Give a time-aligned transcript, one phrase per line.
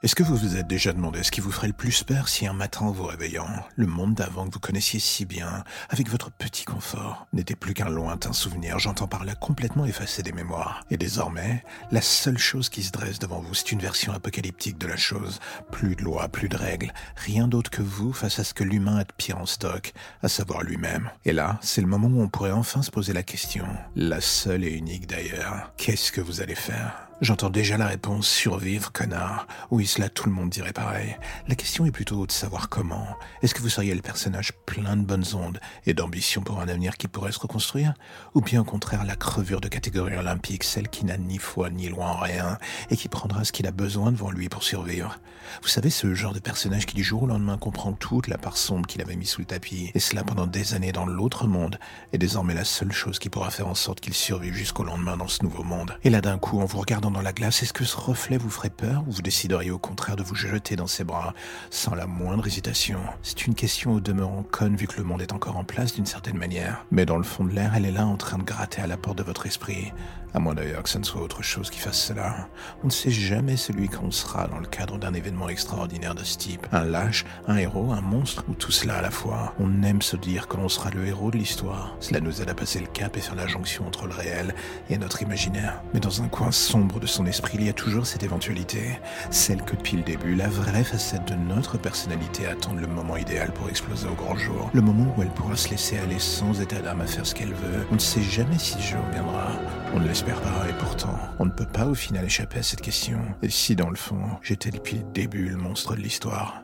[0.00, 2.46] Est-ce que vous vous êtes déjà demandé ce qui vous ferait le plus peur si
[2.46, 6.30] un matin en vous réveillant, le monde d'avant que vous connaissiez si bien, avec votre
[6.30, 10.84] petit confort, n'était plus qu'un lointain souvenir, j'entends par là complètement effacé des mémoires.
[10.92, 14.86] Et désormais, la seule chose qui se dresse devant vous, c'est une version apocalyptique de
[14.86, 15.40] la chose.
[15.72, 18.98] Plus de lois, plus de règles, rien d'autre que vous face à ce que l'humain
[18.98, 19.92] a de pire en stock,
[20.22, 21.10] à savoir lui-même.
[21.24, 24.62] Et là, c'est le moment où on pourrait enfin se poser la question, la seule
[24.62, 27.07] et unique d'ailleurs, qu'est-ce que vous allez faire?
[27.20, 29.48] J'entends déjà la réponse survivre, connard.
[29.72, 31.16] Oui, cela tout le monde dirait pareil.
[31.48, 33.08] La question est plutôt de savoir comment.
[33.42, 36.96] Est-ce que vous seriez le personnage plein de bonnes ondes et d'ambition pour un avenir
[36.96, 37.94] qui pourrait se reconstruire?
[38.34, 41.88] Ou bien au contraire la crevure de catégorie olympique, celle qui n'a ni foi ni
[41.88, 42.56] loi en rien
[42.88, 45.18] et qui prendra ce qu'il a besoin devant lui pour survivre?
[45.62, 48.56] Vous savez, ce genre de personnage qui du jour au lendemain comprend toute la part
[48.56, 51.80] sombre qu'il avait mis sous le tapis, et cela pendant des années dans l'autre monde,
[52.12, 55.26] est désormais la seule chose qui pourra faire en sorte qu'il survive jusqu'au lendemain dans
[55.26, 55.98] ce nouveau monde.
[56.04, 58.50] Et là d'un coup, en vous regardant dans la glace, est-ce que ce reflet vous
[58.50, 61.34] ferait peur ou vous décideriez au contraire de vous jeter dans ses bras
[61.70, 63.00] sans la moindre hésitation?
[63.22, 66.06] C'est une question au demeurant conne vu que le monde est encore en place d'une
[66.06, 66.84] certaine manière.
[66.90, 68.96] Mais dans le fond de l'air, elle est là en train de gratter à la
[68.96, 69.92] porte de votre esprit.
[70.34, 72.48] À moins d'ailleurs que ce ne soit autre chose qui fasse cela.
[72.82, 76.36] On ne sait jamais celui qu'on sera dans le cadre d'un événement extraordinaire de ce
[76.36, 76.66] type.
[76.70, 79.54] Un lâche, un héros, un monstre, ou tout cela à la fois.
[79.58, 81.96] On aime se dire que l'on sera le héros de l'histoire.
[82.00, 84.54] Cela nous aide à passer le cap et faire la jonction entre le réel
[84.90, 85.82] et notre imaginaire.
[85.94, 88.98] Mais dans un coin sombre de son esprit, il y a toujours cette éventualité.
[89.30, 93.52] Celle que depuis le début, la vraie facette de notre personnalité attend le moment idéal
[93.52, 94.70] pour exploser au grand jour.
[94.72, 97.54] Le moment où elle pourra se laisser aller sans état d'âme à faire ce qu'elle
[97.54, 97.86] veut.
[97.90, 99.52] On ne sait jamais si ce jour viendra.
[99.94, 102.82] On ne l'espère pas, et pourtant, on ne peut pas au final échapper à cette
[102.82, 103.20] question.
[103.42, 106.62] Et si dans le fond, j'étais depuis le début le monstre de l'histoire?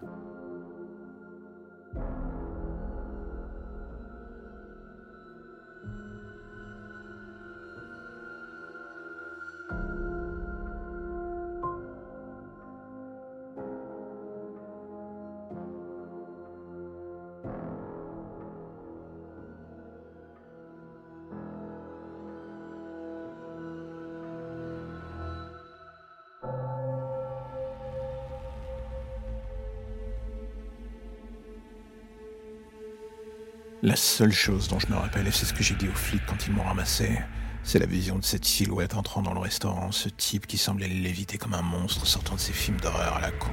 [33.85, 36.25] La seule chose dont je me rappelle, et c'est ce que j'ai dit aux flics
[36.27, 37.19] quand ils m'ont ramassé,
[37.65, 41.37] c'est la vision de cette silhouette entrant dans le restaurant, ce type qui semblait l'éviter
[41.37, 43.53] comme un monstre sortant de ses films d'horreur à la con.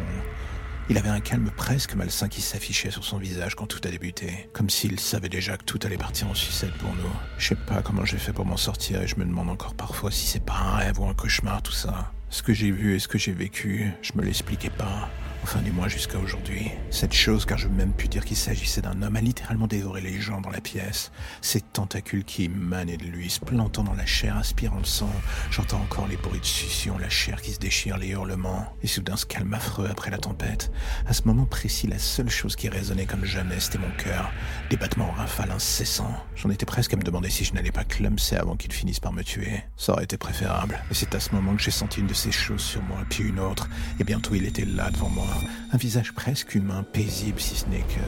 [0.89, 4.49] Il avait un calme presque malsain qui s'affichait sur son visage quand tout a débuté,
[4.53, 7.11] comme s'il savait déjà que tout allait partir en sucette pour nous.
[7.37, 10.11] Je sais pas comment j'ai fait pour m'en sortir et je me demande encore parfois
[10.11, 12.09] si c'est pas un rêve ou un cauchemar tout ça.
[12.29, 15.09] Ce que j'ai vu et ce que j'ai vécu, je me l'expliquais pas.
[15.43, 16.71] Enfin, du moins jusqu'à aujourd'hui.
[16.91, 19.99] Cette chose, car je veux même pu dire qu'il s'agissait d'un homme, a littéralement dévoré
[19.99, 21.11] les gens dans la pièce.
[21.41, 25.09] Ces tentacules qui émanaient de lui, se plantant dans la chair, aspirant le sang.
[25.49, 28.71] J'entends encore les bruits de succion, la chair qui se déchire, les hurlements.
[28.83, 30.71] Et soudain, ce calme affreux après la tempête.
[31.07, 34.31] À ce moment précis, la seule chose qui résonnait comme jamais, c'était mon cœur.
[34.69, 36.15] Des battements rafales incessants.
[36.35, 39.11] J'en étais presque à me demander si je n'allais pas clumser avant qu'il finisse par
[39.11, 39.63] me tuer.
[39.75, 40.79] Ça aurait été préférable.
[40.91, 43.23] Et c'est à ce moment que j'ai senti une de ces choses sur moi, puis
[43.23, 43.67] une autre.
[43.99, 45.30] Et bientôt, il était là devant moi
[45.71, 48.01] un visage presque humain, paisible si ce n'est que...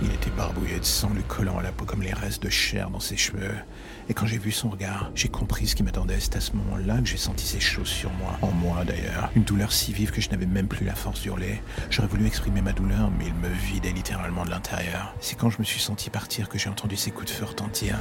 [0.00, 2.88] Il était barbouillé de sang lui collant à la peau comme les restes de chair
[2.88, 3.54] dans ses cheveux.
[4.08, 6.20] Et quand j'ai vu son regard, j'ai compris ce qui m'attendait.
[6.20, 8.38] C'est à ce moment-là que j'ai senti ces choses sur moi.
[8.40, 9.28] En moi d'ailleurs.
[9.34, 11.60] Une douleur si vive que je n'avais même plus la force d'hurler.
[11.90, 15.16] J'aurais voulu exprimer ma douleur, mais il me vidait littéralement de l'intérieur.
[15.20, 17.98] C'est quand je me suis senti partir que j'ai entendu ses coups de feu retentir.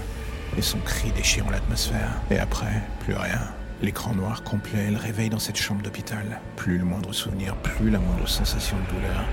[0.56, 2.22] Et son cri déchirant l'atmosphère.
[2.30, 3.41] Et après, plus rien.
[3.79, 6.41] L'écran noir complet, le réveil dans cette chambre d'hôpital.
[6.55, 9.24] Plus le moindre souvenir, plus la moindre sensation de douleur.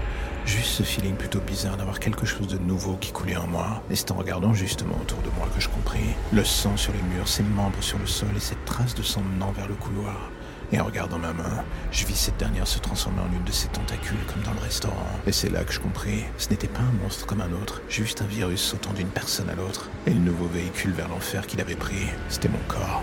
[0.45, 3.83] Juste ce feeling plutôt bizarre d'avoir quelque chose de nouveau qui coulait en moi.
[3.91, 6.15] Et c'est en regardant justement autour de moi que je compris.
[6.31, 9.23] Le sang sur les murs, ses membres sur le sol et cette trace de sang
[9.23, 10.31] menant vers le couloir.
[10.73, 13.69] Et en regardant ma main, je vis cette dernière se transformer en une de ces
[13.69, 15.09] tentacules comme dans le restaurant.
[15.27, 18.21] Et c'est là que je compris, ce n'était pas un monstre comme un autre, juste
[18.21, 19.89] un virus sautant d'une personne à l'autre.
[20.07, 23.03] Et le nouveau véhicule vers l'enfer qu'il avait pris, c'était mon corps.